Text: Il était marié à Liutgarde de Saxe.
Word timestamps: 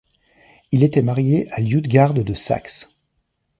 Il 0.71 0.81
était 0.81 1.03
marié 1.03 1.47
à 1.51 1.59
Liutgarde 1.59 2.21
de 2.23 2.33
Saxe. 2.33 2.89